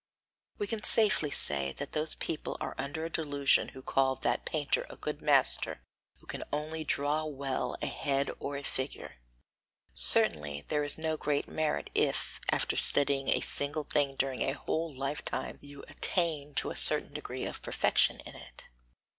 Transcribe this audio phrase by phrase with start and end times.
[0.57, 0.57] 31.
[0.57, 4.83] We can safely say that those people are under a delusion who call that painter
[4.89, 5.83] a good master
[6.17, 9.17] who can only draw well a head or a figure.
[9.93, 14.91] Certainly there is no great merit if, after studying a single thing during a whole
[14.91, 18.63] lifetime, you attain to a certain degree of perfection in it.